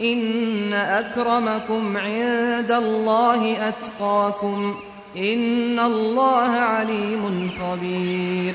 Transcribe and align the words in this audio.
إن 0.00 0.72
أكرمكم 0.72 1.96
عند 1.96 2.70
الله 2.70 3.68
أتقاكم 3.68 4.80
إن 5.16 5.78
الله 5.78 6.50
عليم 6.50 7.50
خبير. 7.60 8.54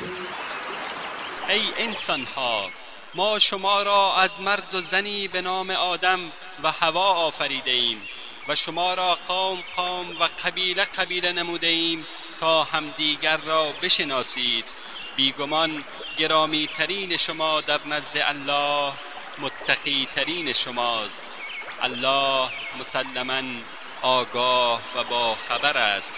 ای 1.49 1.61
انسان 1.77 2.25
ها 2.35 2.69
ما 3.15 3.39
شما 3.39 3.83
را 3.83 4.15
از 4.15 4.41
مرد 4.41 4.75
و 4.75 4.81
زنی 4.81 5.27
به 5.27 5.41
نام 5.41 5.69
آدم 5.69 6.19
و 6.63 6.71
هوا 6.71 7.13
آفریده 7.13 7.71
ایم 7.71 8.01
و 8.47 8.55
شما 8.55 8.93
را 8.93 9.17
قوم 9.27 9.57
قوم 9.75 10.05
و 10.19 10.29
قبیله 10.45 10.83
قبیله 10.83 11.31
نموده 11.31 11.67
ایم 11.67 12.05
تا 12.39 12.63
همدیگر 12.63 13.37
را 13.37 13.71
بشناسید. 13.81 14.65
بیگمان 15.15 15.83
گرامی 16.17 16.69
ترین 16.77 17.17
شما 17.17 17.61
در 17.61 17.79
نزد 17.85 18.17
الله 18.17 18.93
متقی 19.39 20.07
ترین 20.15 20.53
شماست. 20.53 21.25
الله 21.83 22.49
مسلما 22.79 23.41
آگاه 24.03 24.81
و 24.95 25.03
با 25.09 25.35
خبر 25.35 25.77
است. 25.77 26.15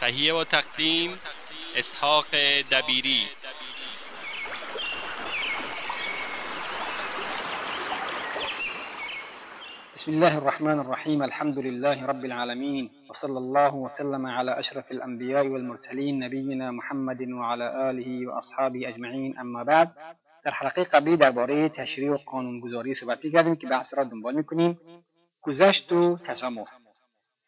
تهیه 0.00 0.34
و 0.34 0.44
تقدیم 0.44 1.10
اسحاق 1.76 2.26
دبیری. 2.72 3.22
بسم 9.96 10.10
الله 10.10 10.36
الرحمن 10.36 10.78
الرحيم. 10.78 11.22
الحمد 11.22 11.58
لله 11.58 12.06
رب 12.06 12.24
العالمين. 12.24 12.90
وصلى 13.10 13.38
الله 13.38 13.74
وسلم 13.74 14.26
على 14.26 14.60
أشرف 14.60 14.90
الأنبياء 14.90 15.46
والمرسلين 15.46 16.18
نبينا 16.18 16.70
محمد 16.70 17.20
وعلى 17.22 17.90
آله 17.90 18.26
وأصحابه 18.26 18.88
أجمعين. 18.88 19.38
أما 19.38 19.62
بعد 19.62 19.88
در 20.44 20.50
حلقه 20.50 20.84
قبلی 20.84 21.16
درباره 21.16 21.68
تشریع 21.68 22.10
و 22.10 22.16
قانونگذاری 22.16 22.94
صحبت 22.94 23.20
کردیم 23.32 23.56
که 23.56 23.66
بحث 23.66 23.94
را 23.94 24.04
دنبال 24.04 24.34
می‌کنیم. 24.34 24.78
گذشت 25.42 25.92
و 25.92 26.18
تسامح. 26.26 26.64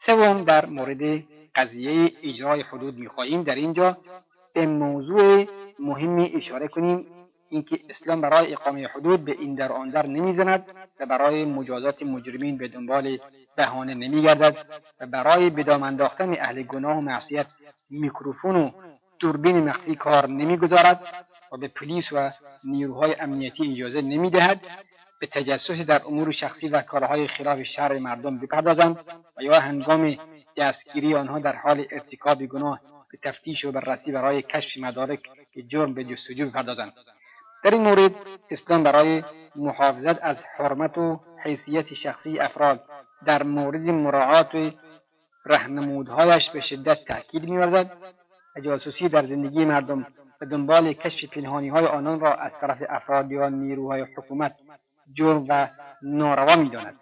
سوم 0.07 0.45
در 0.45 0.67
مورد 0.67 1.25
قضیه 1.55 2.13
اجرای 2.23 2.63
حدود 2.63 2.99
می‌خواهیم. 2.99 3.43
در 3.43 3.55
اینجا 3.55 3.97
به 4.55 4.67
موضوع 4.67 5.47
مهمی 5.79 6.33
اشاره 6.37 6.69
کنیم. 6.69 7.07
اینکه 7.49 7.79
اسلام 7.89 8.21
برای 8.21 8.53
اقامه 8.53 8.87
حدود 8.87 9.25
به 9.25 9.33
این 9.33 9.55
در 9.55 9.73
آن 9.73 9.91
در 9.91 10.07
نمی‌زند 10.07 10.67
و 11.01 11.07
برای 11.07 11.45
مجازات 11.45 12.03
مجرمین 12.03 12.59
به 12.59 12.69
دنبال 12.69 13.19
بهانه 13.57 13.95
نمیگردد 13.95 14.57
و 15.01 15.07
برای 15.07 15.51
به 15.51 15.63
دام 15.63 15.83
انداختن 15.83 16.33
اهل 16.33 16.63
گناه 16.63 16.99
و 16.99 17.01
معصیت 17.01 17.47
میکروفون 17.91 18.57
و 18.57 18.71
دوربین 19.19 19.69
مخفی 19.69 19.97
کار 19.97 20.27
نمی‌گذارد. 20.29 21.27
و 21.53 21.57
به 21.57 21.69
پلیس 21.69 22.05
و 22.13 22.31
نیروهای 22.65 23.15
امنیتی 23.21 23.73
اجازه 23.73 24.01
نمی‌دهد 24.01 24.61
به 25.21 25.27
تجسس 25.27 25.87
در 25.87 26.03
امور 26.07 26.33
شخصی 26.33 26.69
و 26.69 26.83
کارهای 26.83 27.29
خلاف 27.29 27.63
شرع 27.77 27.99
مردم 27.99 28.39
بپردازند 28.39 28.97
و 29.37 29.43
یا 29.43 29.61
هنگام 29.61 30.17
دستگیری 30.57 31.15
آنها 31.15 31.39
در 31.39 31.57
حال 31.57 31.87
ارتکاب 31.91 32.47
گناه 32.47 32.81
به 33.11 33.19
تفتیش 33.23 33.65
و 33.65 33.73
بررسی 33.73 34.13
برای 34.13 34.43
کشف 34.43 34.77
مدارک 34.77 35.21
جرم 35.69 35.95
به 35.95 36.05
جستجو 36.05 36.51
بپردازند. 36.51 36.93
در 37.65 37.71
این 37.71 37.83
مورد 37.83 38.15
اسلام 38.51 38.83
برای 38.83 39.23
محافظت 39.57 40.23
از 40.23 40.37
حرمت 40.57 40.99
و 40.99 41.21
حیثیت 41.45 41.95
شخصی 41.95 42.39
افراد 42.39 42.85
در 43.27 43.43
مورد 43.43 43.81
مراعات 43.81 44.75
رهنمودهایش 45.47 46.43
به 46.53 46.61
شدت 46.61 47.05
تاکید 47.05 47.43
میورزد 47.45 47.91
و 48.57 48.61
جاسوسی 48.61 49.09
در 49.09 49.27
زندگی 49.27 49.65
مردم 49.65 50.07
و 50.41 50.47
دنبال 50.47 50.93
کشف 50.93 51.25
پنهانی 51.33 51.69
های 51.69 51.87
آنان 51.87 52.21
را 52.21 52.35
از 52.35 52.53
طرف 52.61 52.83
افراد 52.89 53.33
یا 53.33 53.49
نیروهای 53.49 54.07
حکومت 54.17 54.55
جرم 55.13 55.45
و 55.49 55.69
ناروا 56.03 56.57
می‌داند. 56.57 56.95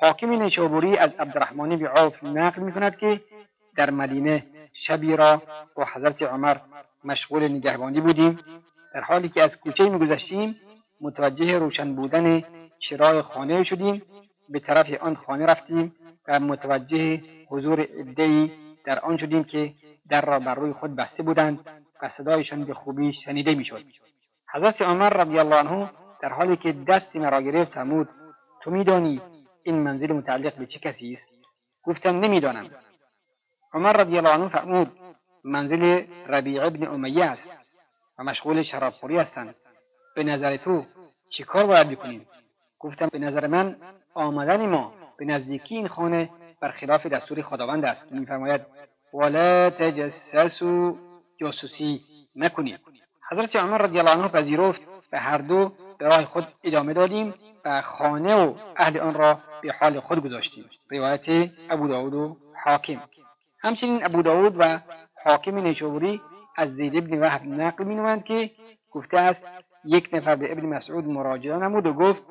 حاکم 0.00 0.30
نیشابوری 0.30 0.96
از 0.96 1.10
عبدالرحمن 1.18 1.68
بن 1.68 1.86
عوف 1.86 2.24
نقل 2.24 2.62
می‌کند 2.62 2.96
که 2.96 3.20
در 3.76 3.90
مدینه 3.90 4.46
شبی 4.86 5.16
را 5.16 5.42
با 5.76 5.86
حضرت 5.94 6.22
عمر 6.22 6.56
مشغول 7.04 7.48
نگهبانی 7.48 8.00
بودیم 8.00 8.38
در 8.94 9.00
حالی 9.00 9.28
که 9.28 9.44
از 9.44 9.50
کوچه 9.50 9.88
میگذشتیم 9.88 10.56
متوجه 11.00 11.58
روشن 11.58 11.94
بودن 11.94 12.42
چراغ 12.88 13.20
خانه 13.20 13.64
شدیم 13.64 14.02
به 14.48 14.60
طرف 14.60 14.86
آن 15.00 15.14
خانه 15.14 15.46
رفتیم 15.46 15.94
و 16.28 16.40
متوجه 16.40 17.20
حضور 17.48 17.80
عدهای 17.80 18.50
در 18.84 18.98
آن 18.98 19.16
شدیم 19.16 19.44
که 19.44 19.72
در 20.08 20.20
را 20.20 20.38
بر 20.38 20.54
روی 20.54 20.72
خود 20.72 20.96
بسته 20.96 21.22
بودند. 21.22 21.58
و 22.02 22.10
صدایشان 22.18 22.64
به 22.64 22.74
خوبی 22.74 23.12
شنیده 23.24 23.54
می‌شد. 23.54 23.84
حضرت 24.54 24.82
عمر 24.82 25.10
رضی 25.10 25.38
الله 25.38 25.56
عنه 25.56 25.90
در 26.22 26.28
حالی 26.28 26.56
که 26.56 26.72
دست 26.72 27.16
مرا 27.16 27.42
گرفت 27.42 27.72
فرمود 27.72 28.08
تو 28.62 28.70
میدانی 28.70 29.20
این 29.62 29.74
منزل 29.74 30.12
متعلق 30.12 30.54
به 30.54 30.66
چه 30.66 30.78
کسی 30.78 31.14
است؟ 31.14 31.46
گفتم 31.82 32.20
نمی‌دانم. 32.20 32.70
عمر 33.72 33.92
رضی 33.92 34.16
الله 34.16 34.34
عنه 34.34 34.48
فرمود 34.48 34.92
منزل 35.44 36.04
ربیع 36.28 36.66
ابن 36.66 36.86
امیه 36.86 37.24
است 37.24 37.42
و 38.18 38.24
مشغول 38.24 38.62
شرابخوری 38.62 39.16
هستند. 39.16 39.54
به 40.16 40.24
نظر 40.24 40.56
تو 40.56 40.84
چه 41.30 41.44
کار 41.44 41.66
باید 41.66 41.88
بکنیم؟ 41.88 42.26
گفتم 42.78 43.08
به 43.12 43.18
نظر 43.18 43.46
من 43.46 43.76
آمدن 44.14 44.66
ما 44.66 44.92
به 45.18 45.24
نزدیکی 45.24 45.76
این 45.76 45.88
خانه 45.88 46.30
برخلاف 46.60 47.06
دستور 47.06 47.42
خداوند 47.42 47.84
است. 47.84 48.12
میفرماید 48.12 48.60
ولا 49.14 49.70
تجسسوا 49.70 50.94
جاسوسی 51.40 52.00
نکنید. 52.36 52.80
حضرت 53.30 53.56
عمر 53.56 53.78
رضی 53.78 53.98
الله 53.98 54.10
عنه 54.10 54.28
پذیرفت 54.28 54.80
و 55.12 55.20
هر 55.20 55.38
دو 55.38 55.72
به 55.98 56.06
راه 56.06 56.24
خود 56.24 56.46
ادامه 56.64 56.92
دادیم 56.92 57.34
و 57.64 57.82
خانه 57.82 58.34
و 58.34 58.54
اهل 58.76 58.98
آن 58.98 59.14
را 59.14 59.38
به 59.62 59.72
حال 59.80 60.00
خود 60.00 60.24
گذاشتیم. 60.24 60.64
روایت 60.90 61.50
ابو 61.70 61.88
داود 61.88 62.14
و 62.14 62.36
حاکم. 62.64 63.00
همچنین 63.60 64.04
ابو 64.04 64.22
داود 64.22 64.54
و 64.58 64.80
حاکم 65.24 65.58
نیشابوری 65.58 66.20
از 66.56 66.74
زید 66.74 66.96
ابن 66.96 67.18
وحب 67.18 67.46
نقل 67.46 67.84
مینوند 67.84 68.24
که 68.24 68.50
گفته 68.90 69.18
است 69.18 69.40
یک 69.84 70.08
نفر 70.12 70.34
به 70.34 70.52
ابن 70.52 70.66
مسعود 70.66 71.04
مراجعه 71.04 71.56
نمود 71.56 71.86
و 71.86 71.92
گفت 71.92 72.22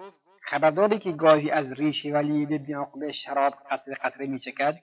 خبرداری 0.49 0.99
که 0.99 1.11
گاهی 1.11 1.51
از 1.51 1.71
ریش 1.71 2.05
ولید 2.05 2.53
ابن 2.53 2.73
عقبه 2.75 3.11
شراب 3.11 3.53
قطره 3.71 3.95
قطره 4.03 4.27
میچکد. 4.27 4.75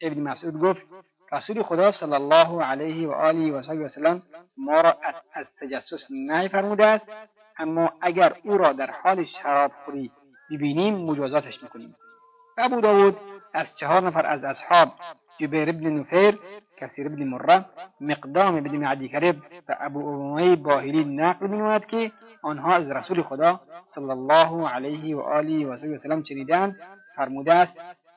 ابن 0.00 0.20
مسعود 0.20 0.60
گفت 0.60 0.82
رسول 1.32 1.62
خدا 1.62 1.92
صلی 1.92 2.14
الله 2.14 2.64
علیه 2.64 3.08
و 3.08 3.12
آله 3.12 3.52
و 3.52 3.84
وسلم 3.84 4.22
ما 4.56 4.80
را 4.80 4.90
از, 5.02 5.14
از 5.32 5.46
تجسس 5.60 6.00
نهی 6.10 6.48
فرموده 6.48 6.86
است. 6.86 7.04
اما 7.58 7.92
اگر 8.00 8.32
او 8.44 8.58
را 8.58 8.72
در 8.72 8.90
حال 8.90 9.24
شراب 9.42 9.72
خوری 9.84 10.10
ببینیم 10.50 10.94
مجازاتش 10.94 11.62
می‌کنیم. 11.62 11.94
و 12.58 12.62
ابو 12.62 12.80
داود 12.80 13.16
از 13.54 13.66
چهار 13.76 14.02
نفر 14.02 14.26
از 14.26 14.44
اصحاب 14.44 14.88
جبیر 15.40 15.68
ابن 15.68 15.90
نفیر 15.90 16.38
کثیر 16.76 17.06
ابن 17.06 17.24
مره 17.24 17.64
مقدام 18.00 18.56
ابن 18.56 18.76
معدی 18.76 19.08
کرب 19.08 19.36
و 19.68 19.76
ابو 19.80 20.08
امامه 20.08 20.56
باهلی 20.56 21.04
نقل 21.04 21.46
میماند 21.46 21.86
که 21.86 22.12
آنها 22.42 22.74
از 22.74 22.90
رسول 22.90 23.22
خدا 23.22 23.60
صلی 23.94 24.10
الله 24.10 24.68
علیه 24.68 25.16
و 25.16 25.20
آله 25.20 25.66
و 25.66 25.98
سلم 26.02 26.22
شنیدند 26.22 26.76
فرموده 27.16 27.54
است 27.54 27.72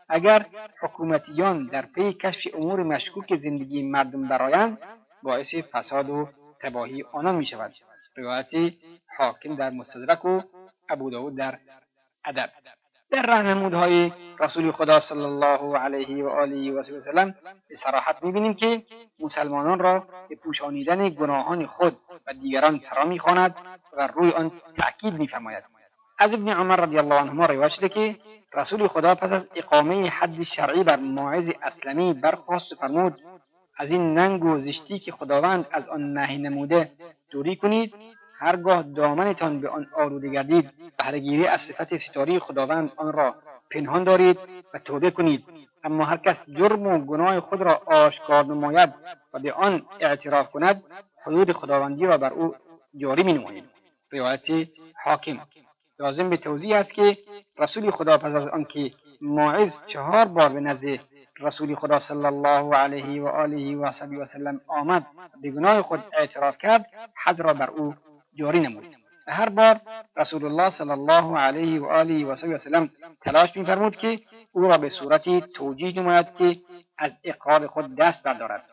اگر 0.10 0.46
حکومتیان 0.82 1.66
در 1.66 1.86
پی 1.86 2.14
کشف 2.14 2.56
امور 2.56 2.84
مشکوک 2.84 3.36
زندگی 3.44 3.84
مردم 3.84 4.28
برایند 4.28 4.78
باعث 5.24 5.48
فساد 5.72 6.10
و 6.10 6.30
تباهی 6.62 7.04
آنان 7.14 7.36
می 7.36 7.46
شود 7.46 7.74
روایت 8.18 8.74
حاکم 9.18 9.56
در 9.56 9.70
مستدرک 9.70 10.26
و 10.26 10.42
ابو 10.90 11.10
داود 11.10 11.36
در 11.36 11.58
ادب. 12.26 12.50
در 13.12 13.26
راهنمودهای 13.26 14.12
رسول 14.40 14.72
خدا 14.72 15.00
صلی 15.10 15.24
الله 15.24 15.78
علیه 15.78 16.26
و 16.26 16.30
آله 16.30 16.72
و 16.72 16.84
سلم 16.84 17.36
به 17.70 17.78
صراحت 17.84 18.24
می‌بینیم 18.24 18.54
که 18.54 18.84
مسلمانان 19.20 19.80
را 19.80 20.08
به 20.30 20.36
پوشانیدن 20.36 21.10
گناهان 21.10 21.66
خود 21.66 21.98
و 22.28 22.34
دیگران 22.34 22.80
فرا 22.80 23.06
می‌خواند 23.06 23.56
و 23.98 24.08
روی 24.08 24.32
آن 24.32 24.52
تأکید 24.78 25.14
میفرماید. 25.14 25.64
از 26.18 26.34
ابن 26.34 26.50
عمر 26.50 26.76
رضی 26.76 26.98
الله 26.98 27.16
عنهما 27.16 27.46
روایت 27.46 27.72
شده 27.72 27.90
که 27.90 28.16
رسول 28.54 28.88
خدا 28.88 29.16
پس 29.16 29.32
از 29.32 29.42
اقامه 29.56 30.10
حد 30.10 30.44
شرعی 30.56 30.84
بر 30.84 30.96
ماعظ 30.96 31.50
اسلمی 31.64 32.14
برخواست 32.14 32.72
و 32.72 32.76
فرمود 32.76 33.22
از 33.78 33.90
این 33.90 34.14
ننگ 34.14 34.44
و 34.44 34.60
زشتی 34.60 35.00
که 35.00 35.12
خداوند 35.12 35.66
از 35.72 35.84
آن 35.88 36.14
نهی 36.14 36.38
نموده 36.38 36.92
دوری 37.32 37.56
کنید 37.56 37.94
هرگاه 38.40 38.84
دامنتان 38.84 39.62
به 39.62 39.70
آن 39.70 39.88
آلوده 39.94 40.30
گردید 40.30 40.72
بهرهگیری 40.98 41.48
از 41.48 41.60
صفت 41.68 41.98
ستاری 42.10 42.40
خداوند 42.40 42.92
آن 42.96 43.14
را 43.14 43.36
پنهان 43.72 44.04
دارید 44.04 44.40
و 44.74 44.80
توبه 44.80 45.12
کنید. 45.12 45.44
اما 45.84 46.06
هر 46.06 46.18
کس 46.18 46.36
جرم 46.48 46.88
و 46.88 47.06
گناه 47.06 47.40
خود 47.40 47.62
را 47.62 47.82
آشکار 47.86 48.46
نماید 48.46 48.94
و 49.34 49.40
به 49.40 49.54
آن 49.54 49.86
اعتراف 50.00 50.52
کند 50.52 50.84
حدود 51.26 51.52
خداوندی 51.52 52.06
را 52.06 52.18
بر 52.18 52.34
او 52.34 52.56
جاری 52.98 53.24
می 53.24 53.64
روایت 54.12 54.68
حاکم. 55.04 55.40
لازم 56.00 56.30
به 56.30 56.38
توضیح 56.38 56.76
است 56.76 56.92
که 56.94 57.18
رسول 57.58 57.92
خدا 57.92 58.18
پس 58.18 58.36
از 58.36 58.48
آنکه 58.48 58.92
ماعظ 59.22 59.70
چهار 59.88 60.26
بار 60.26 60.50
به 60.50 60.60
نزد 60.60 61.00
رسول 61.40 61.76
خدا 61.76 62.02
صلی 62.08 62.26
الله 62.26 62.76
علیه 62.76 63.22
و 63.22 63.28
آله 63.28 63.76
و 63.76 63.86
و 64.22 64.26
سلم 64.34 64.62
آمد 64.68 65.06
به 65.42 65.52
گناه 65.52 65.82
خود 65.82 66.04
اعتراف 66.18 66.58
کرد 66.58 66.86
حد 67.24 67.40
را 67.40 67.54
بر 67.54 67.70
او 67.70 67.94
جاری 68.34 68.60
نمود. 68.60 68.86
هر 69.28 69.50
بار 69.50 69.80
رسول 70.18 70.46
الله 70.46 70.78
صلی 70.78 70.90
الله 70.90 71.38
علیه 71.38 71.82
و 71.82 71.86
آله 71.86 72.26
و 72.26 72.58
سلم 72.58 72.90
تلاش 73.22 73.50
میفرمود 73.56 73.96
که 73.96 74.20
او 74.52 74.62
را 74.62 74.78
به 74.78 74.90
صورتی 74.90 75.42
توجیه 75.42 76.00
نماید 76.00 76.28
که 76.38 76.58
از 76.98 77.12
اقرار 77.24 77.68
خود 77.68 77.96
دست 77.96 78.24
بردارد 78.24 78.64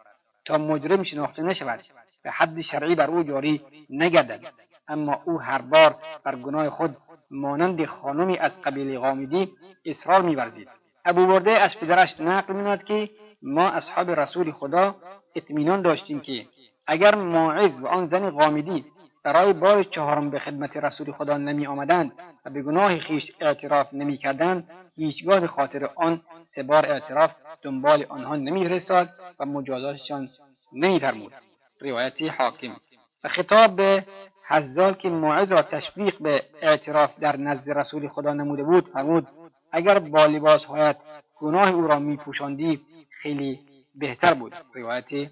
تا 0.44 0.58
مجرم 0.58 1.02
شناخته 1.02 1.42
نشود. 1.42 1.80
به 2.22 2.30
حد 2.30 2.60
شرعی 2.60 2.94
بر 2.94 3.10
او 3.10 3.22
جاری 3.22 3.62
نگردد. 3.90 4.40
اما 4.88 5.22
او 5.24 5.40
هر 5.40 5.62
بار 5.62 5.96
بر 6.24 6.36
گناه 6.36 6.70
خود 6.70 6.96
مانند 7.32 7.84
خانمی 7.84 8.38
از 8.38 8.52
قبیل 8.64 8.98
غامدی 8.98 9.52
اصرار 9.84 10.22
میورزید. 10.22 10.68
ابو 11.04 11.26
برده 11.26 11.50
از 11.50 11.70
پدرش 11.80 12.08
نقل 12.20 12.54
می‌کند 12.54 12.84
که 12.84 13.10
ما 13.42 13.68
اصحاب 13.68 14.10
رسول 14.10 14.52
خدا 14.52 14.94
اطمینان 15.36 15.82
داشتیم 15.82 16.20
که 16.20 16.46
اگر 16.86 17.14
ماعظ 17.14 17.70
و 17.82 17.86
آن 17.86 18.06
زن 18.06 18.30
غامدی 18.30 18.84
برای 19.24 19.52
بار 19.52 19.82
چهارم 19.82 20.30
به 20.30 20.38
خدمت 20.38 20.76
رسول 20.76 21.12
خدا 21.12 21.36
نمی 21.36 21.66
آمدند 21.66 22.12
و 22.44 22.50
به 22.50 22.62
گناه 22.62 22.98
خیش 22.98 23.22
اعتراف 23.40 23.94
نمی 23.94 24.16
کردند 24.16 24.68
هیچگاه 24.96 25.46
خاطر 25.46 25.90
آن 25.96 26.20
سه 26.54 26.62
بار 26.62 26.86
اعتراف 26.86 27.30
دنبال 27.62 28.06
آنها 28.08 28.36
نمی 28.36 28.68
رساد 28.68 29.08
و 29.38 29.46
مجازاتشان 29.46 30.28
نمی 30.72 31.00
فرمود 31.00 31.32
روایت 31.80 32.22
حاکم. 32.38 32.76
و 33.24 33.28
خطاب 33.28 33.76
به 33.76 34.04
حزال 34.48 34.94
که 34.94 35.08
موعظ 35.08 35.52
را 35.52 35.62
تشویق 35.62 36.18
به 36.22 36.42
اعتراف 36.62 37.10
در 37.20 37.36
نزد 37.36 37.70
رسول 37.70 38.08
خدا 38.08 38.32
نموده 38.32 38.62
بود 38.62 38.88
فرمود 38.88 39.26
اگر 39.72 39.98
با 39.98 40.26
لباسهایت 40.26 40.96
گناه 41.40 41.70
او 41.70 41.86
را 41.86 41.98
میپوشاندی 41.98 42.80
خیلی 43.22 43.60
بهتر 43.94 44.34
بود. 44.34 44.54
روایت 44.74 45.30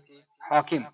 حاکم. 0.49 0.87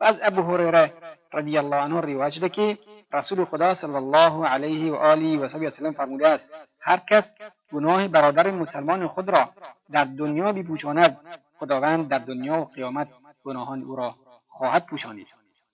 و 0.00 0.04
از 0.04 0.16
ابو 0.22 0.42
هریره 0.42 0.92
رضی 1.32 1.58
الله 1.58 1.76
عنه 1.76 2.00
روایت 2.00 2.32
شده 2.32 2.48
که 2.48 2.78
رسول 3.12 3.44
خدا 3.44 3.74
صلی 3.74 3.94
الله 3.94 4.46
علیه 4.46 4.92
و 4.92 4.94
آله 4.94 5.38
و 5.38 5.70
سلم 5.70 5.92
فرموده 5.92 6.28
است 6.28 6.44
هر 6.80 7.00
کس 7.10 7.24
گناه 7.72 8.08
برادر 8.08 8.50
مسلمان 8.50 9.06
خود 9.08 9.28
را 9.28 9.48
در 9.90 10.04
دنیا 10.04 10.52
بپوشاند 10.52 11.16
خداوند 11.58 12.08
در 12.08 12.18
دنیا 12.18 12.60
و 12.60 12.64
قیامت 12.64 13.08
گناهان 13.44 13.82
او 13.82 13.96
را 13.96 14.14
خواهد 14.48 14.86
پوشانید. 14.86 15.26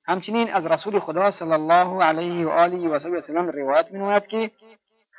همچنین 0.07 0.53
از 0.53 0.67
رسول 0.67 0.99
خدا 0.99 1.31
صلی 1.31 1.53
الله 1.53 2.01
علیه 2.01 2.47
و 2.47 2.51
آله 2.51 2.89
و 2.89 3.21
سلم 3.21 3.49
روایت 3.49 3.95
نماید 3.95 4.27
که 4.27 4.51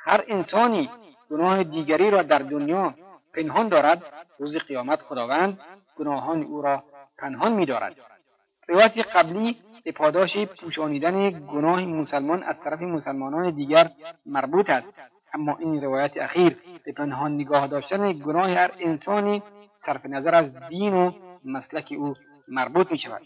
هر 0.04 0.24
انسانی 0.28 0.90
گناه 1.30 1.64
دیگری 1.64 2.10
را 2.10 2.22
در 2.22 2.38
دنیا 2.38 2.94
پنهان 3.34 3.68
دارد 3.68 4.02
روز 4.38 4.56
قیامت 4.56 5.00
خداوند 5.00 5.60
گناهان 5.96 6.42
او 6.42 6.62
را 6.62 6.82
پنهان 7.18 7.52
میدارد. 7.52 7.96
روایت 8.68 8.92
قبلی 9.14 9.56
به 9.84 9.92
پاداش 9.92 10.36
پوشانیدن 10.60 11.30
گناه 11.30 11.80
مسلمان 11.80 12.42
از 12.42 12.56
طرف 12.64 12.80
مسلمانان 12.80 13.50
دیگر 13.50 13.90
مربوط 14.26 14.70
است. 14.70 14.86
اما 15.34 15.56
این 15.56 15.82
روایت 15.84 16.16
اخیر 16.16 16.56
به 16.84 16.92
پنهان 16.92 17.34
نگاه 17.34 17.66
داشتن 17.66 18.12
گناه 18.12 18.50
هر 18.50 18.70
انسانی 18.78 19.42
صرف 19.86 20.06
نظر 20.06 20.34
از 20.34 20.56
دین 20.68 20.94
و 20.94 21.12
مسلک 21.44 21.94
او 21.98 22.14
مربوط 22.48 22.92
می 22.92 22.98
شود 22.98 23.22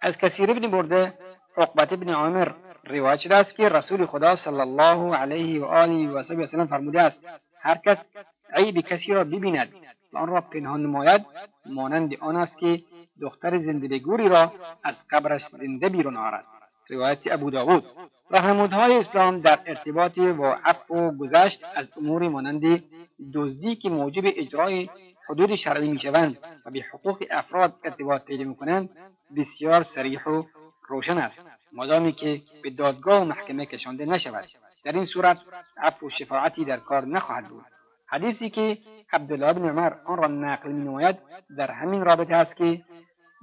از 0.00 0.14
کثیر 0.14 0.50
ابن 0.50 0.70
برده 0.70 1.12
عقبت 1.56 1.92
ابن 1.92 2.10
عامر 2.10 2.48
روایت 2.84 3.20
شده 3.20 3.36
است 3.36 3.56
که 3.56 3.68
رسول 3.68 4.06
خدا 4.06 4.36
صلی 4.36 4.60
الله 4.60 5.16
علیه 5.16 5.60
و 5.60 5.64
آله 5.64 6.08
و 6.08 6.22
سلم 6.46 6.66
فرموده 6.66 7.02
است 7.02 7.16
هر 7.60 7.78
کس 7.86 7.96
عیب 8.54 8.80
کسی 8.80 9.12
را 9.12 9.24
ببیند 9.24 9.68
و 10.12 10.18
آن 10.18 10.28
را 10.28 10.40
پنهان 10.40 10.82
نماید 10.82 11.26
مانند 11.66 12.14
آن 12.20 12.36
است 12.36 12.58
که 12.58 12.82
دختر 13.20 13.58
زنده 13.58 13.98
گوری 13.98 14.28
را 14.28 14.52
از 14.84 14.94
قبرش 15.10 15.42
زنده 15.52 15.88
بیرون 15.88 16.16
آرد. 16.16 16.44
روایت 16.90 17.18
ابو 17.26 17.50
داود. 17.50 17.84
رهنمودهای 18.30 18.96
اسلام 18.96 19.40
در 19.40 19.58
ارتباط 19.66 20.18
با 20.18 20.56
عفو 20.64 20.94
و 20.94 21.16
گذشت 21.16 21.60
از 21.76 21.86
امور 21.96 22.28
مانند 22.28 22.82
دزدی 23.34 23.76
که 23.76 23.88
موجب 23.88 24.22
اجرای 24.26 24.88
حدود 25.28 25.56
شرعی 25.56 25.88
می‌شوند 25.88 26.38
و 26.66 26.70
به 26.70 26.84
حقوق 26.92 27.24
افراد 27.30 27.74
ارتباط 27.84 28.24
پیدا 28.24 28.44
می‌کنند 28.44 28.90
بسیار 29.36 29.86
سریح 29.94 30.24
و 30.24 30.42
روشن 30.88 31.18
است. 31.18 31.38
مادامی 31.72 32.12
که 32.12 32.40
به 32.62 32.70
دادگاه 32.70 33.22
و 33.22 33.24
محکمه 33.24 33.66
کشانده 33.66 34.04
نشود. 34.06 34.48
در 34.84 34.92
این 34.92 35.06
صورت 35.06 35.38
عفو 35.78 36.06
و 36.06 36.10
شفاعتی 36.10 36.64
در 36.64 36.76
کار 36.76 37.04
نخواهد 37.06 37.48
بود. 37.48 37.64
حدیثی 38.06 38.50
که 38.50 38.78
عبدالله 39.12 39.52
بن 39.52 39.68
عمر 39.68 39.92
آن 40.04 40.16
را 40.16 40.26
نقل 40.26 40.70
نماید 40.70 41.16
در 41.56 41.70
همین 41.70 42.04
رابطه 42.04 42.34
است 42.34 42.56
که 42.56 42.82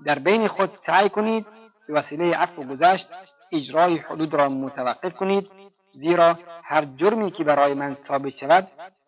در 0.05 0.19
بین 0.19 0.47
خود 0.47 0.71
سعی 0.85 1.09
کنید 1.09 1.45
به 1.87 1.93
وسیله 1.93 2.35
عفو 2.37 2.63
گذشت 2.63 3.07
اجرای 3.51 3.97
حدود 3.97 4.33
را 4.33 4.49
متوقف 4.49 5.13
کنید 5.13 5.51
زیرا 5.93 6.39
هر 6.63 6.85
جرمی 6.85 7.31
که 7.31 7.43
برای 7.43 7.73
من 7.73 7.97
ثابت 8.07 8.33
شود 8.37 8.67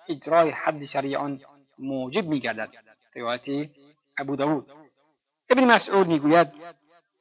اجرای 0.09 0.49
حد 0.49 0.85
شرعی 0.85 1.15
آن 1.15 1.39
موجب 1.79 2.25
میگردد. 2.25 2.69
روایت 3.15 3.69
ابو 4.17 4.35
داود. 4.35 4.71
ابن 5.49 5.63
مسعود 5.63 6.07
می‌گوید 6.07 6.47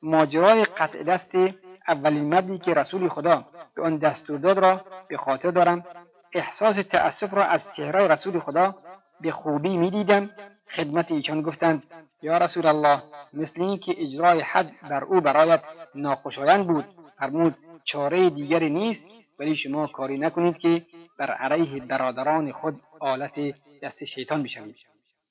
ماجرای 0.02 0.64
قطع 0.64 1.02
دست 1.02 1.54
اولین 1.88 2.24
مردی 2.24 2.58
که 2.58 2.74
رسول 2.74 3.08
خدا 3.08 3.44
به 3.74 3.82
آن 3.82 3.96
دستور 3.96 4.38
داد 4.38 4.58
را 4.58 4.80
به 5.08 5.16
خاطر 5.16 5.50
دارم. 5.50 5.84
احساس 6.32 6.76
تأسف 6.90 7.34
را 7.34 7.44
از 7.44 7.60
چهره 7.76 8.06
رسول 8.06 8.40
خدا 8.40 8.74
به 9.20 9.32
خوبی 9.32 9.76
می‌دیدم. 9.76 10.30
خدمت 10.76 11.10
ایشان 11.12 11.42
گفتند 11.42 11.82
یا 12.22 12.38
رسول 12.38 12.66
الله 12.66 13.02
مثل 13.32 13.62
اینکه 13.62 13.94
اجرای 13.98 14.40
حد 14.40 14.72
بر 14.90 15.04
او 15.04 15.20
برایت 15.20 15.62
ناخوشایند 15.94 16.66
بود. 16.66 16.84
فرمود 17.18 17.54
چاره 17.84 18.30
دیگری 18.30 18.70
نیست 18.70 19.00
ولی 19.38 19.56
شما 19.56 19.86
کاری 19.86 20.18
نکنید 20.18 20.58
که 20.58 20.82
بر 21.18 21.30
علیه 21.30 21.82
برادران 21.82 22.52
خود 22.52 22.80
آلت 23.00 23.54
دست 23.82 24.04
شیطان 24.04 24.42
بشوید. 24.42 24.76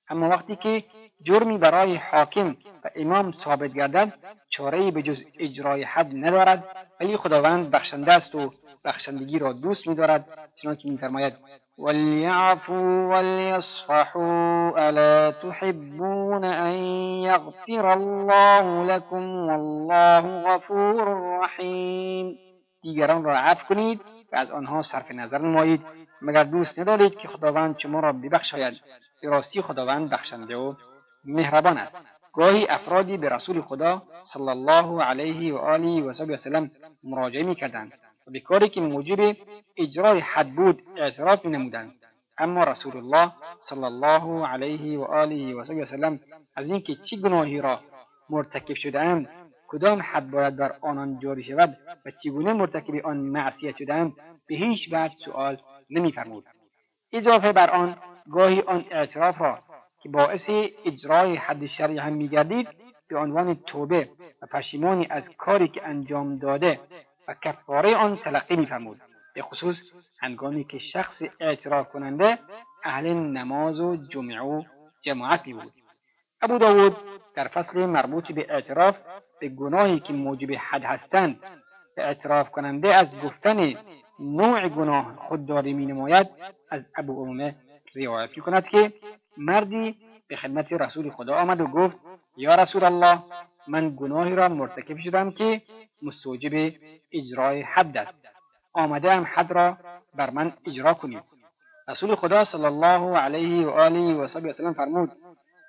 اما 0.10 0.30
وقتی 0.30 0.56
که 0.56 0.84
جرمی 1.24 1.58
برای 1.58 1.96
حاکم 1.96 2.58
و 2.84 2.90
امام 2.96 3.34
ثابت 3.44 3.74
گردد 3.74 4.14
چاره 4.50 4.92
به 4.92 5.02
جز 5.02 5.18
اجرای 5.40 5.84
حد 5.84 6.12
ندارد 6.14 6.64
ولی 7.00 7.18
خداوند 7.18 7.72
بخشنده 7.72 8.14
است 8.14 8.36
و 8.36 8.54
بخشندگی 8.86 9.40
را 9.40 9.54
دوست 9.54 9.88
میدارد. 9.88 10.26
چنانکه 10.62 10.90
میفرماید 10.90 11.34
وليعفوا 11.78 13.08
وليصفحوا 13.10 14.90
ألا 14.90 15.32
تحبون 15.32 16.46
أن 16.46 16.74
يغفر 17.24 17.94
الله 17.94 18.86
لكم 18.86 19.50
والله 19.50 20.44
غفور 20.44 21.40
رحیم 21.44 22.38
دیگران 22.82 23.24
را 23.24 23.38
عفو 23.38 23.68
کنید 23.68 24.02
از 24.36 24.52
آنها 24.52 24.84
صرف 24.92 25.12
نظر 25.12 25.38
نمایید. 25.38 25.82
مگر 26.22 26.44
دوست 26.44 26.80
ندارید 26.80 27.18
که 27.18 27.28
خداوند 27.28 27.80
شما 27.80 28.00
را 28.00 28.14
ببخشاید؟ 28.14 28.74
به 29.22 29.30
راستی 29.30 29.62
خداوند 29.62 30.10
بخشنده 30.10 30.56
و 30.56 30.74
مهربان 31.26 31.78
است. 31.78 31.96
گاهی 32.36 32.68
افرادی 32.68 33.18
به 33.18 33.30
رسول 33.30 33.62
خدا 33.62 34.04
صلی 34.34 34.50
الله 34.50 35.04
علیه 35.04 35.54
و 35.54 35.58
آله 35.58 36.02
و 36.02 36.10
وسلم 36.10 36.72
مراجعه 37.04 37.44
می‌کردند 37.44 37.94
و 38.28 38.32
به 38.32 38.40
کاری 38.40 38.70
که 38.70 38.82
موجب 38.82 39.36
اجرای 39.78 40.20
حد 40.20 40.50
بود 40.56 40.84
اعتراف 40.98 41.46
نمودند 41.46 41.94
اما 42.38 42.64
رسول 42.64 42.98
الله 42.98 43.32
صلی 43.70 43.84
الله 43.84 44.48
علیه 44.48 45.00
و 45.00 45.04
آله 45.04 45.56
و 45.56 45.60
وسلم 45.60 46.20
از 46.56 46.66
اینکه 46.66 46.96
چه 46.96 47.18
گناهی 47.18 47.62
را 47.62 47.80
مرتکب 48.30 48.74
شدهاند 48.74 49.30
کدام 49.68 50.02
حد 50.02 50.32
باید 50.32 50.56
بر 50.56 50.76
آنان 50.82 51.20
جاری 51.20 51.44
شود 51.44 51.78
و 52.06 52.12
چگونه 52.24 52.54
مرتکب 52.54 53.06
آن 53.06 53.18
معصیت 53.18 53.78
شدهاند 53.78 54.14
به 54.48 54.56
هیچ 54.56 54.80
وجه 54.92 55.16
سؤال 55.26 55.58
نمیفرمود. 55.90 56.46
اضافه 57.14 57.52
بر 57.52 57.70
آن 57.70 57.96
گاهی 58.32 58.62
آن 58.62 58.86
اعتراف 58.92 59.42
را 59.42 59.60
که 60.02 60.10
باعث 60.10 60.42
اجرای 60.86 61.36
حد 61.36 61.66
شرعی 61.66 61.98
هم 61.98 62.14
میگردید 62.14 62.68
به 63.08 63.18
عنوان 63.18 63.56
توبه 63.56 64.10
و 64.42 64.46
پشیمانی 64.46 65.08
از 65.10 65.24
کاری 65.38 65.68
که 65.68 65.88
انجام 65.88 66.38
داده 66.38 66.80
و 67.28 67.36
کفاره 67.44 67.96
آن 67.96 68.18
تلقی 68.18 68.56
میفرمود. 68.56 69.02
به 69.36 69.42
خصوص 69.42 69.76
هنگامی 70.20 70.64
که 70.64 70.80
شخص 70.94 71.16
اعتراف 71.40 71.90
کننده 71.90 72.40
اهل 72.84 73.14
نماز 73.14 73.80
و 73.80 73.96
جمعه 73.96 74.42
و 74.42 74.64
جماعتی 75.06 75.54
بود. 75.54 75.72
ابو 76.42 76.58
داود 76.58 76.96
در 77.36 77.48
فصل 77.48 77.86
مربوط 77.86 78.32
به 78.32 78.46
اعتراف 78.50 78.96
به 79.40 79.50
گناهی 79.50 80.00
که 80.00 80.14
موجب 80.14 80.52
حد 80.52 80.84
هستند 80.84 81.40
اعتراف 81.98 82.50
کننده 82.50 82.96
از 82.96 83.08
گفتن 83.24 83.74
نوع 84.20 84.70
گناه 84.70 85.16
خودداری 85.16 85.74
می 85.74 85.86
نماید 85.86 86.28
از 86.70 86.82
ابو 86.98 87.22
امه 87.22 87.56
روایت 87.96 88.30
می‌کند 88.36 88.66
که 88.66 88.94
مردی 89.38 89.96
به 90.28 90.36
خدمت 90.36 90.74
رسول 90.74 91.10
خدا 91.10 91.36
آمد 91.36 91.62
و 91.62 91.68
گفت 91.68 91.98
یا 92.38 92.56
رسول 92.56 92.84
الله 92.84 93.20
من 93.68 93.96
گناهی 93.98 94.36
را 94.36 94.50
مرتکب 94.50 94.98
شدم 94.98 95.32
که 95.32 95.62
مستوجب 96.02 96.74
اجرای 97.14 97.62
حد 97.62 97.98
است. 97.98 98.14
آمده 98.74 99.12
هم 99.12 99.28
حد 99.36 99.52
را 99.52 99.78
بر 100.16 100.30
من 100.30 100.54
اجرا 100.68 100.94
کنید. 100.94 101.24
رسول 101.88 102.16
خدا 102.16 102.46
صلی 102.46 102.66
الله 102.66 103.18
علیه 103.18 103.68
و 103.68 103.70
آله 103.70 104.14
و 104.14 104.28
سلم 104.28 104.74
فرمود 104.74 105.12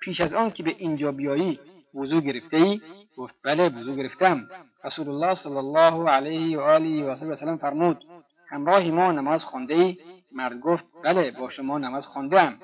پیش 0.07 0.21
از 0.21 0.33
آن 0.33 0.51
که 0.51 0.63
به 0.63 0.75
اینجا 0.79 1.13
بیایی 1.13 1.61
وضو 1.95 2.21
گرفته 2.21 2.57
ای 2.57 2.81
گفت 3.17 3.35
بله 3.43 3.69
وضو 3.69 3.97
گرفتم. 3.97 4.49
رسول 4.85 5.09
الله 5.09 5.43
صلی 5.43 5.57
الله 5.57 6.11
علیه 6.11 6.59
و 6.59 6.61
آله 6.61 7.05
و 7.05 7.37
سلم 7.37 7.57
فرمود 7.57 8.05
همراه 8.49 8.85
ما 8.85 9.13
نماز 9.13 9.41
خونده 9.41 9.75
ای 9.75 9.99
مرد 10.33 10.61
گفت 10.61 10.85
بله 11.05 11.31
با 11.31 11.51
شما 11.51 11.79
نماز 11.79 12.05
ام 12.17 12.59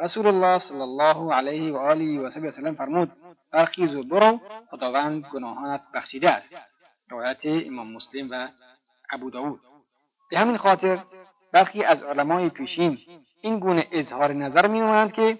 رسول 0.00 0.26
الله 0.26 0.62
صلی 0.68 0.80
الله 0.80 1.34
علیه 1.34 1.72
و 1.72 1.76
آله 1.76 2.20
و 2.20 2.30
سلم 2.30 2.74
فرمود 2.74 3.12
برخیز 3.52 3.94
و 3.94 4.02
برو 4.02 4.40
خداوند 4.70 5.24
گناهانت 5.32 5.80
بخشیده 5.94 6.30
است. 6.30 6.48
روایت 7.10 7.38
امام 7.44 7.92
مسلم 7.92 8.28
و 8.30 8.48
ابو 9.12 9.30
داود. 9.30 9.60
به 10.30 10.38
همین 10.38 10.56
خاطر 10.56 10.98
برخی 11.52 11.84
از 11.84 12.02
علمای 12.02 12.48
پیشین 12.48 12.98
این 13.42 13.58
گونه 13.58 13.86
اظهار 13.92 14.32
نظر 14.32 14.66
می 14.66 15.12
که 15.12 15.38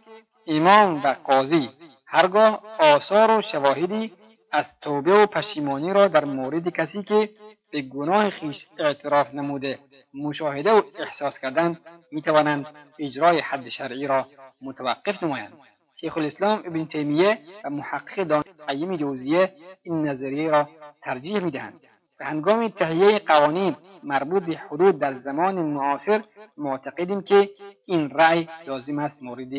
امام 0.49 1.01
و 1.05 1.15
قاضی. 1.25 1.71
هرگاه 2.07 2.63
آثار 2.79 3.39
و 3.39 3.43
شواهدی 3.53 4.13
از 4.53 4.65
توبه 4.83 5.13
و 5.13 5.27
پشیمانی 5.27 5.93
را 5.93 6.09
در 6.09 6.25
مورد 6.25 6.69
کسی 6.69 7.03
که 7.03 7.31
به 7.73 7.83
گناه 7.83 8.31
خیش 8.31 8.57
اعتراف 8.79 9.35
نموده 9.35 9.79
مشاهده 10.15 10.73
و 10.73 10.83
احساس 10.99 11.35
کردند 11.43 11.81
می‌توانند 12.13 12.67
اجرای 12.99 13.41
حد 13.41 13.69
شرعی 13.69 14.07
را 14.07 14.27
متوقف 14.63 15.23
نمایند. 15.23 15.53
شیخ 16.01 16.17
الاسلام 16.17 16.59
ابن 16.59 16.85
تیمیه 16.85 17.39
و 17.65 17.71
محقق 17.71 18.23
دانقیم 18.23 18.97
جوزیه 18.97 19.53
این 19.83 20.09
نظریه 20.09 20.51
را 20.51 20.69
ترجیح 21.03 21.39
می‌دهند. 21.39 21.81
به 22.19 22.25
هنگام 22.25 22.69
تهیه 22.69 23.19
قوانین 23.19 23.77
مربوط 24.03 24.43
به 24.43 24.57
حدود 24.57 24.99
در 24.99 25.19
زمان 25.19 25.55
معاصر 25.55 26.25
معتقدیم 26.57 27.23
که 27.23 27.51
این 27.87 28.11
رأی 28.11 28.49
لازم 28.67 28.99
است 28.99 29.23
مورد 29.23 29.53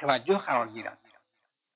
توجه 0.00 0.38
قرار 0.38 0.68
گیرد. 0.68 0.98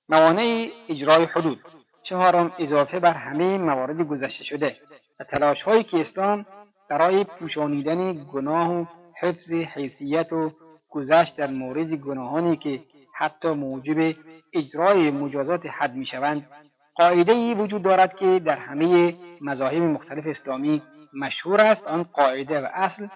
موانع 0.09 0.69
اجرای 0.89 1.25
حدود. 1.25 1.61
چهارم 2.03 2.53
اضافه 2.59 3.01
بر 3.01 3.13
همه 3.13 3.59
موارد 3.59 4.01
گذشته 4.01 4.45
شده 4.45 4.77
و 5.21 5.25
تلاش 5.25 5.63
هایی 5.63 5.85
که 5.85 6.01
اسلام 6.01 6.47
برای 6.91 7.25
پوشانیدن 7.25 8.13
گناه 8.33 8.73
و 8.73 8.85
حفظ 9.21 9.51
حیثیت 9.51 10.33
و 10.33 10.53
گذشت 10.91 11.37
در 11.37 11.51
مورد 11.51 11.93
گناهانی 11.93 12.57
که 12.57 12.81
حتی 13.15 13.49
موجب 13.49 14.15
اجرای 14.53 15.11
مجازات 15.11 15.67
حد 15.67 15.95
می‌شوند 15.95 16.47
قاعده 16.95 17.33
ای 17.33 17.55
وجود 17.55 17.83
دارد 17.83 18.17
که 18.17 18.39
در 18.39 18.57
همه 18.57 19.17
مذاهب 19.41 19.83
مختلف 19.83 20.27
اسلامی 20.27 20.83
مشهور 21.15 21.61
است. 21.61 21.87
آن 21.87 22.03
قاعده 22.03 22.61
و 22.61 22.69
اصل 22.75 23.09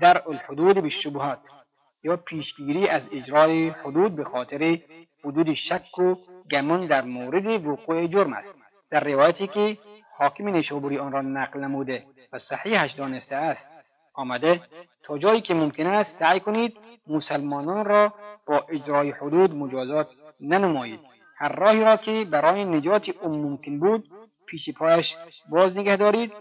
در 0.00 0.22
الحدود 0.28 0.82
به 0.82 0.90
شبهات 0.90 1.38
یا 2.04 2.16
پیشگیری 2.16 2.88
از 2.88 3.02
اجرای 3.12 3.68
حدود 3.68 4.16
به 4.16 4.24
خاطر 4.24 4.78
حدود 5.24 5.54
شک 5.54 5.98
و 5.98 6.14
گمان 6.50 6.86
در 6.86 7.02
مورد 7.02 7.66
وقوع 7.66 8.06
جرم 8.06 8.32
است. 8.32 8.48
در 8.90 9.04
روایتی 9.04 9.46
که 9.46 9.78
حاکم 10.18 10.48
نیشابوری 10.48 10.98
آن 10.98 11.12
را 11.12 11.20
نقل 11.20 11.60
نموده 11.60 12.04
و 12.32 12.38
صحیحش 12.38 12.92
دانسته 12.92 13.36
است 13.36 13.60
آمده 14.14 14.60
تا 15.02 15.18
جایی 15.18 15.40
که 15.40 15.54
ممکن 15.54 15.86
است 15.86 16.10
سعی 16.18 16.40
کنید 16.40 16.76
مسلمانان 17.06 17.84
را 17.84 18.12
با 18.46 18.64
اجرای 18.68 19.10
حدود 19.10 19.54
مجازات 19.54 20.08
ننمایید. 20.40 21.00
هر 21.36 21.52
راهی 21.52 21.80
را 21.80 21.96
که 21.96 22.26
برای 22.30 22.64
نجات 22.64 23.08
او 23.22 23.28
ممکن 23.28 23.78
بود 23.78 24.08
پیش 24.46 24.70
پایش 24.70 25.06
باز 25.48 25.76
نگه 25.76 25.96
دارید. 25.96 26.32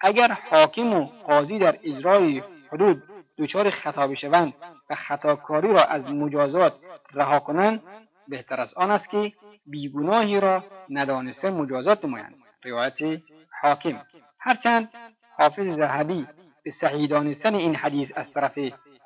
اگر 0.00 0.38
حاکم 0.50 0.94
و 0.94 1.04
قاضی 1.04 1.58
در 1.58 1.78
اجرای 1.84 2.42
حدود 2.72 3.02
دچار 3.38 3.70
خطا 3.70 4.06
بشوند 4.06 4.54
و 4.90 4.94
خطاکاری 4.94 5.72
را 5.72 5.84
از 5.84 6.14
مجازات 6.14 6.74
رها 7.12 7.38
کنند 7.40 7.82
بهتر 8.28 8.60
از 8.60 8.74
آن 8.74 8.90
است 8.90 9.10
که 9.10 9.32
بیگناهی 9.66 10.40
را 10.40 10.64
ندانسته 10.90 11.50
مجازات 11.50 12.04
نمایند. 12.04 12.34
روایت 12.64 13.22
حاکم 13.62 14.00
هرچند 14.40 14.88
حافظ 15.36 15.76
ذهبی 15.76 16.26
به 16.64 16.74
صحیح 16.80 17.08
دانستن 17.08 17.54
این 17.54 17.74
حدیث 17.74 18.08
از 18.16 18.26
طرف 18.34 18.58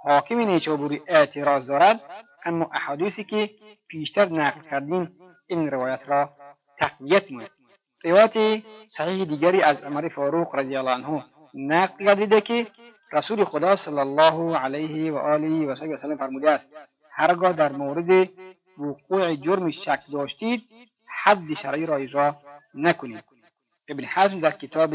حاکم 0.02 0.38
نیشابوری 0.38 1.02
اعتراض 1.06 1.66
دارد 1.66 2.00
اما 2.44 2.70
احادیثی 2.74 3.24
که 3.24 3.50
پیشتر 3.88 4.28
نقل 4.28 4.60
کردیم 4.70 5.12
این 5.46 5.70
روایت 5.70 6.00
را 6.06 6.30
تقویت 6.78 7.30
می‌کنند 7.30 7.50
روایت 8.04 8.62
صحیح 8.96 9.24
دیگری 9.24 9.62
از 9.62 9.76
عمر 9.76 10.08
فاروق 10.08 10.54
رضی 10.54 10.76
الله 10.76 10.90
عنه 10.94 11.24
نقل 11.54 12.04
گردیده 12.04 12.40
که 12.40 12.66
رسول 13.12 13.44
خدا 13.44 13.76
صلی 13.76 13.98
الله 13.98 14.56
علیه 14.58 15.12
و 15.12 15.16
آله 15.16 15.66
و 15.66 15.96
سلم 16.02 16.16
فرموده 16.16 16.50
است. 16.50 16.64
هرگاه 17.10 17.52
در 17.52 17.72
مورد 17.72 18.28
وقوع 18.78 19.34
جرم 19.34 19.70
شک 19.70 20.00
داشتید 20.12 20.62
حد 21.24 21.54
شرعی 21.62 21.86
را 21.86 21.96
اجرا 21.96 22.36
نکنید. 22.74 23.24
ابن 23.88 24.04
حزم 24.04 24.40
در 24.40 24.50
کتاب 24.50 24.94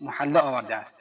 محله 0.00 0.40
آورده 0.40 0.76
است. 0.76 0.94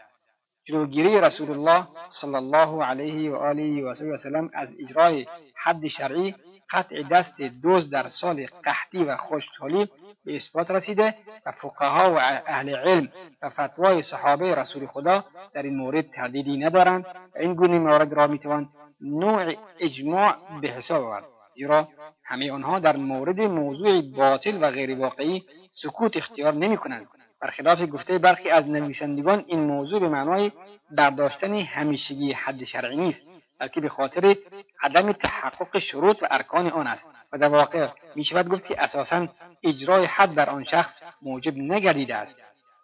جلوگیری 0.66 1.22
رسول 1.22 1.52
الله 1.52 1.88
صلی 2.22 2.36
الله 2.36 2.84
علیه 2.84 3.32
و 3.32 3.36
آله 3.36 3.84
و 3.84 4.18
سلم 4.24 4.50
از 4.54 4.70
اجرای 4.80 5.28
حد 5.56 5.88
شرعی 5.88 6.36
قطع 6.72 7.04
دست 7.04 7.42
دوز 7.42 7.90
در 7.90 8.12
سال 8.22 8.48
قحطی 8.64 9.04
و 9.04 9.18
خشکسالی 9.18 9.90
به 10.26 10.36
اثبات 10.36 10.72
رسیده 10.72 11.16
و 11.46 11.52
فقها 11.52 12.14
و 12.14 12.18
اهل 12.48 12.76
علم 12.76 13.10
و 13.42 13.50
فتوای 13.50 14.04
صحابه 14.12 14.56
رسول 14.56 14.88
خدا 14.88 15.26
در 15.54 15.64
این 15.64 15.76
مورد 15.76 16.06
تردیدی 16.12 16.58
ندارند 16.58 17.06
و 17.36 17.40
این 17.40 17.54
گونه 17.54 17.80
موارد 17.80 18.14
را 18.14 18.28
می‌توان 18.28 18.70
نوع 19.02 19.54
اجماع 19.80 20.36
به 20.62 20.68
حساب 20.68 21.04
آورد 21.04 21.24
زیرا 21.56 21.88
همه 22.24 22.52
آنها 22.52 22.80
در 22.80 22.98
مورد 22.98 23.42
موضوع 23.42 24.02
باطل 24.02 24.58
و 24.62 24.72
غیر 24.72 25.00
واقعی 25.00 25.44
سکوت 25.84 26.18
اختیار 26.18 26.54
نمی 26.54 26.78
کنند 26.78 27.08
برخلاف 27.42 27.80
گفته 27.92 28.18
برخی 28.18 28.50
از 28.50 28.68
نویسندگان 28.68 29.44
این 29.48 29.60
موضوع 29.60 30.00
به 30.00 30.10
معنای 30.10 30.52
برداشتن 30.92 31.54
همیشگی 31.54 32.34
حد 32.34 32.64
شرعی 32.64 32.98
نیست. 32.98 33.37
بلکه 33.60 33.82
به 33.82 33.90
خاطر 33.90 34.36
عدم 34.84 35.12
تحقق 35.12 35.80
شروط 35.80 36.24
و 36.24 36.28
ارکان 36.32 36.70
آن 36.70 36.88
است. 36.88 37.04
و 37.34 37.38
در 37.38 37.50
واقع 37.50 37.88
می 38.16 38.26
شود 38.26 38.50
گفت 38.50 38.66
که 38.66 38.84
اساسا 38.84 39.28
اجرای 39.64 40.06
حد 40.06 40.36
بر 40.36 40.50
آن 40.50 40.64
شخص 40.64 40.94
موجب 41.22 41.58
نگردیده 41.58 42.16
است. 42.16 42.36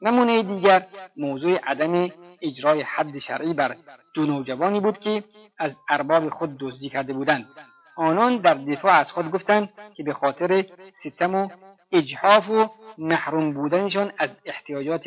نمونه 0.02 0.44
دیگر 0.44 0.86
موضوع 1.18 1.60
عدم 1.64 2.12
اجرای 2.42 2.82
حد 2.82 3.20
شرعی 3.20 3.54
بر 3.54 3.76
دو 4.14 4.26
نوجوانی 4.26 4.80
بود 4.80 5.00
که 5.00 5.24
از 5.60 5.72
ارباب 5.90 6.30
خود 6.30 6.58
دزدی 6.60 6.90
کرده 6.90 7.14
بودند. 7.14 7.46
آنان 7.96 8.38
در 8.38 8.54
دفاع 8.54 8.92
از 8.92 9.08
خود 9.08 9.32
گفتند 9.32 9.70
که 9.96 10.04
به 10.04 10.14
خاطر 10.14 10.66
ستم 11.04 11.36
و 11.36 11.50
اجحاف 11.92 12.50
و 12.50 12.70
محروم 12.98 13.54
بودنشان 13.54 14.12
از 14.18 14.30
احتیاجات 14.46 15.04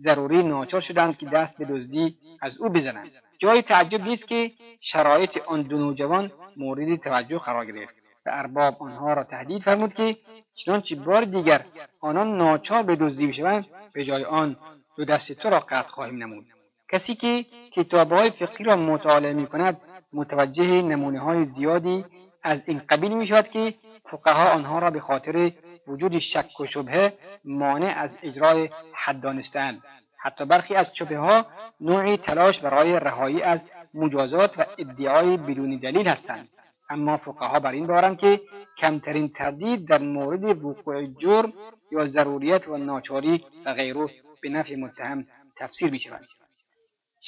ضروری 0.00 0.42
ناچار 0.42 0.80
شدند 0.80 1.18
که 1.18 1.26
دست 1.26 1.56
به 1.56 1.64
دزدی 1.64 2.16
از 2.40 2.52
او 2.58 2.68
بزنند. 2.68 3.10
جای 3.38 3.62
تعجب 3.62 4.00
نیست 4.00 4.28
که 4.28 4.50
شرایط 4.80 5.30
آن 5.46 5.62
دو 5.62 5.78
نوجوان 5.78 6.30
مورد 6.56 6.96
توجه 6.96 7.38
قرار 7.38 7.66
گرفت 7.66 7.94
و 8.26 8.30
ارباب 8.32 8.76
آنها 8.82 9.12
را 9.12 9.24
تهدید 9.24 9.62
فرمود 9.62 9.94
که 9.94 10.16
چنانچه 10.64 10.94
بار 10.94 11.24
دیگر 11.24 11.64
آنان 12.00 12.36
ناچار 12.36 12.82
به 12.82 12.96
دزدی 12.96 13.26
بشوند 13.26 13.66
به 13.92 14.04
جای 14.04 14.24
آن 14.24 14.56
دو 14.96 15.04
دست 15.04 15.32
تو 15.32 15.50
را 15.50 15.60
قطع 15.60 15.88
خواهیم 15.88 16.22
نمود. 16.22 16.46
کسی 16.92 17.14
که 17.14 17.44
کتابهای 17.72 18.30
فقهی 18.30 18.64
را 18.64 18.76
مطالعه 18.76 19.32
می 19.32 19.46
کند 19.46 19.80
متوجه 20.12 20.82
نمونه 20.82 21.20
های 21.20 21.44
زیادی 21.44 22.04
از 22.42 22.60
این 22.66 22.82
قبیل 22.88 23.14
می 23.14 23.26
شود 23.28 23.48
که 23.48 23.74
فقها 24.10 24.50
آنها 24.50 24.78
را 24.78 24.90
به 24.90 25.00
خاطر 25.00 25.52
وجود 25.88 26.18
شک 26.18 26.60
و 26.60 26.66
شبهه 26.66 27.12
مانع 27.44 27.94
از 27.96 28.10
اجرای 28.22 28.70
حد 28.94 29.20
دانستند 29.20 29.82
حتی 30.18 30.44
برخی 30.44 30.74
از 30.74 30.86
شبه 30.98 31.18
ها 31.18 31.46
نوعی 31.80 32.16
تلاش 32.16 32.58
برای 32.58 32.92
رهایی 32.92 33.42
از 33.42 33.60
مجازات 33.94 34.58
و 34.58 34.64
ادعای 34.78 35.36
بدون 35.36 35.76
دلیل 35.76 36.08
هستند. 36.08 36.48
اما 36.90 37.16
فقها 37.16 37.60
بر 37.60 37.72
این 37.72 37.86
بارند 37.86 38.18
که 38.18 38.40
کمترین 38.78 39.28
تردید 39.28 39.88
در 39.88 39.98
مورد 39.98 40.64
وقوع 40.64 41.06
جرم 41.06 41.52
یا 41.92 42.08
ضروریت 42.08 42.68
و 42.68 42.76
ناچاری 42.76 43.44
و 43.66 43.74
غیره 43.74 44.08
به 44.42 44.48
نفع 44.48 44.76
متهم 44.76 45.26
تفسیر 45.56 45.90
می 45.90 46.00
شود 46.00 46.26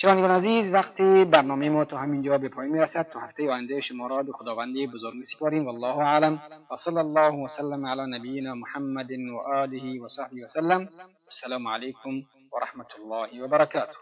شنوندگان 0.00 0.30
عزیز 0.30 0.72
وقتی 0.72 1.24
برنامه 1.24 1.70
ما 1.70 1.84
تا 1.84 1.98
همینجا 1.98 2.38
به 2.38 2.48
پایان 2.48 2.72
می‌رسد. 2.72 3.06
تا 3.12 3.20
هفته 3.20 3.50
آینده 3.50 3.80
شما 3.80 4.06
را 4.06 4.22
به 4.22 4.32
خداوند 4.32 4.74
بزرگ 4.76 5.14
میسپاریم 5.14 5.66
والله 5.66 5.98
اعلم. 5.98 6.42
و 6.70 6.76
صلی 6.84 6.98
الله 6.98 7.34
وسلم 7.44 7.86
علی 7.86 8.18
نبینا 8.18 8.54
محمد 8.54 9.10
و 9.10 9.36
آله 9.36 10.00
و 10.00 10.08
صحبه 10.08 10.46
وسلم 10.46 10.88
السلام 11.30 11.68
علیکم 11.68 12.22
ورحمة 12.52 12.90
الله 12.98 13.42
وبركاته. 13.42 13.98